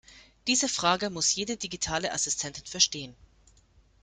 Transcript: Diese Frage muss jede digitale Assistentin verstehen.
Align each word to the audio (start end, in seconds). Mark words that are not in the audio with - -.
Diese 0.47 0.67
Frage 0.67 1.11
muss 1.11 1.35
jede 1.35 1.57
digitale 1.57 2.11
Assistentin 2.11 2.65
verstehen. 2.65 3.13